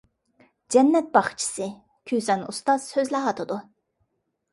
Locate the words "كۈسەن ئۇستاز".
2.11-2.87